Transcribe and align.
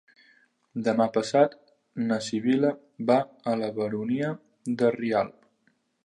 Demà 0.85 1.05
passat 1.17 1.51
na 2.05 2.17
Sibil·la 2.27 2.71
va 3.09 3.17
a 3.51 3.53
la 3.59 3.69
Baronia 3.75 4.31
de 4.81 4.91
Rialb. 4.97 5.37